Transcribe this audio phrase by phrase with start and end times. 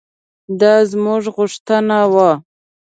[0.59, 2.31] دا زموږ غوښتنه وه.